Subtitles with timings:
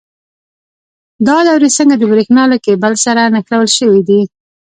[1.27, 4.21] دا دورې څنګه د برېښنا له کیبل سره نښلول شوي دي؟